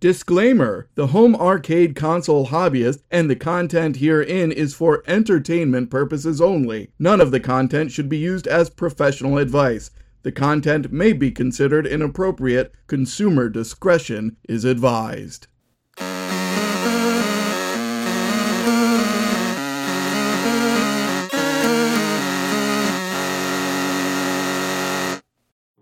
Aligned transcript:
Disclaimer 0.00 0.88
The 0.94 1.08
Home 1.08 1.34
Arcade 1.34 1.96
Console 1.96 2.46
Hobbyist 2.46 3.02
and 3.10 3.28
the 3.28 3.34
content 3.34 3.96
herein 3.96 4.52
is 4.52 4.72
for 4.72 5.02
entertainment 5.08 5.90
purposes 5.90 6.40
only. 6.40 6.92
None 7.00 7.20
of 7.20 7.32
the 7.32 7.40
content 7.40 7.90
should 7.90 8.08
be 8.08 8.18
used 8.18 8.46
as 8.46 8.70
professional 8.70 9.38
advice. 9.38 9.90
The 10.22 10.30
content 10.30 10.92
may 10.92 11.12
be 11.12 11.32
considered 11.32 11.84
inappropriate. 11.84 12.72
Consumer 12.86 13.48
discretion 13.48 14.36
is 14.48 14.64
advised. 14.64 15.48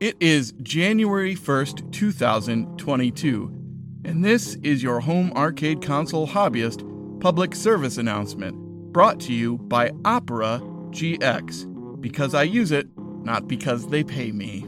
It 0.01 0.17
is 0.21 0.53
January 0.63 1.35
1st, 1.35 1.93
2022, 1.93 3.66
and 4.07 4.25
this 4.25 4.55
is 4.63 4.85
your 4.85 5.01
home 5.01 5.33
arcade 5.35 5.83
console 5.83 6.29
hobbyist 6.29 6.81
public 7.21 7.57
service 7.57 7.99
announcement 7.99 8.55
brought 8.93 9.19
to 9.19 9.33
you 9.33 9.59
by 9.59 9.91
Opera 10.05 10.61
GX 10.91 12.01
because 12.01 12.33
I 12.33 12.45
use 12.45 12.71
it, 12.71 12.87
not 12.97 13.49
because 13.49 13.89
they 13.89 14.05
pay 14.05 14.31
me. 14.31 14.65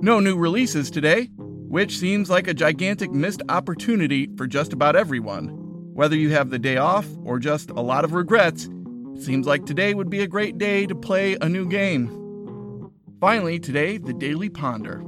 No 0.00 0.18
new 0.18 0.34
releases 0.34 0.90
today, 0.90 1.28
which 1.36 1.98
seems 1.98 2.30
like 2.30 2.48
a 2.48 2.54
gigantic 2.54 3.12
missed 3.12 3.42
opportunity 3.50 4.30
for 4.38 4.46
just 4.46 4.72
about 4.72 4.96
everyone. 4.96 5.48
Whether 5.92 6.16
you 6.16 6.30
have 6.30 6.48
the 6.48 6.58
day 6.58 6.78
off 6.78 7.06
or 7.24 7.38
just 7.38 7.68
a 7.70 7.82
lot 7.82 8.04
of 8.04 8.14
regrets, 8.14 8.70
it 9.14 9.22
seems 9.22 9.46
like 9.46 9.66
today 9.66 9.92
would 9.92 10.08
be 10.08 10.22
a 10.22 10.26
great 10.26 10.56
day 10.56 10.86
to 10.86 10.94
play 10.94 11.36
a 11.42 11.48
new 11.50 11.68
game. 11.68 12.90
Finally, 13.20 13.60
today, 13.60 13.98
the 13.98 14.14
Daily 14.14 14.48
Ponder. 14.48 15.02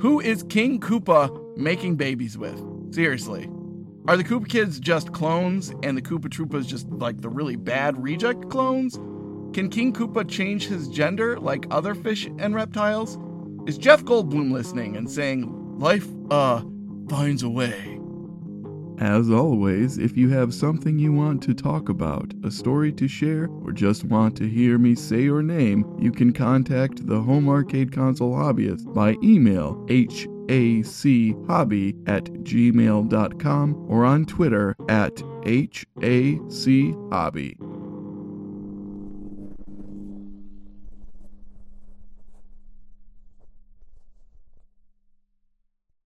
Who 0.00 0.20
is 0.20 0.44
King 0.44 0.78
Koopa 0.78 1.56
making 1.56 1.96
babies 1.96 2.38
with? 2.38 2.73
Seriously. 2.94 3.50
Are 4.06 4.16
the 4.16 4.22
Koopa 4.22 4.48
Kids 4.48 4.78
just 4.78 5.12
clones 5.12 5.74
and 5.82 5.96
the 5.96 6.02
Koopa 6.02 6.26
Troopas 6.26 6.64
just 6.64 6.88
like 6.90 7.20
the 7.20 7.28
really 7.28 7.56
bad 7.56 8.00
reject 8.00 8.50
clones? 8.50 8.94
Can 9.52 9.68
King 9.68 9.92
Koopa 9.92 10.30
change 10.30 10.68
his 10.68 10.86
gender 10.86 11.40
like 11.40 11.66
other 11.72 11.96
fish 11.96 12.28
and 12.38 12.54
reptiles? 12.54 13.18
Is 13.66 13.78
Jeff 13.78 14.04
Goldblum 14.04 14.52
listening 14.52 14.96
and 14.96 15.10
saying, 15.10 15.80
life, 15.80 16.06
uh, 16.30 16.62
finds 17.08 17.42
a 17.42 17.48
way? 17.48 17.98
As 19.00 19.28
always, 19.28 19.98
if 19.98 20.16
you 20.16 20.28
have 20.28 20.54
something 20.54 20.96
you 20.96 21.12
want 21.12 21.42
to 21.42 21.52
talk 21.52 21.88
about, 21.88 22.32
a 22.44 22.50
story 22.52 22.92
to 22.92 23.08
share, 23.08 23.48
or 23.64 23.72
just 23.72 24.04
want 24.04 24.36
to 24.36 24.48
hear 24.48 24.78
me 24.78 24.94
say 24.94 25.22
your 25.22 25.42
name, 25.42 25.84
you 25.98 26.12
can 26.12 26.32
contact 26.32 27.08
the 27.08 27.20
Home 27.20 27.48
Arcade 27.48 27.90
Console 27.90 28.34
Hobbyist 28.34 28.94
by 28.94 29.16
email 29.20 29.84
hachobby 30.46 32.08
at 32.08 32.24
gmail.com 32.24 33.86
or 33.88 34.04
on 34.04 34.26
Twitter 34.26 34.76
at 34.88 35.16
hachobby. 36.36 37.73